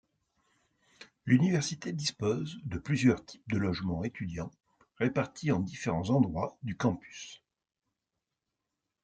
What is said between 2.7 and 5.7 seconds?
plusieurs types de logements étudiants, répartis en